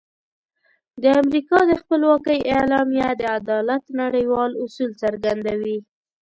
[1.01, 5.77] د امریکا د خپلواکۍ اعلامیه د عدالت نړیوال اصول څرګندوي.